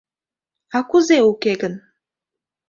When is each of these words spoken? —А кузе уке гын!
—А 0.77 0.79
кузе 0.89 1.17
уке 1.31 1.53
гын! 1.61 1.73